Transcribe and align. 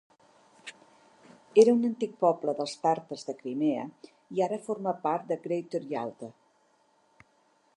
Era 1.63 1.75
un 1.79 1.83
antic 1.89 2.15
poble 2.25 2.55
dels 2.61 2.73
tàrtars 2.85 3.27
de 3.27 3.35
Crimea 3.43 3.83
i 4.39 4.43
ara 4.47 4.59
forma 4.69 4.95
part 5.05 5.29
de 5.33 5.39
Greater 5.45 5.83
Yalta. 5.93 6.31